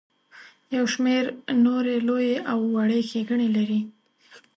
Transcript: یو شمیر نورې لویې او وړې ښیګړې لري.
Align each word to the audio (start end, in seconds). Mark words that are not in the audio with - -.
یو 0.75 0.85
شمیر 0.93 1.25
نورې 1.65 1.95
لویې 2.07 2.35
او 2.51 2.59
وړې 2.73 2.99
ښیګړې 3.09 3.47
لري. 3.57 3.79